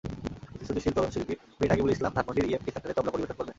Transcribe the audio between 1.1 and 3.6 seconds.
শিল্পী মীর নাকিবুল ইসলাম ধানমন্ডির ইএমকে সেন্টারে তবলা পরিবেশন করবেন।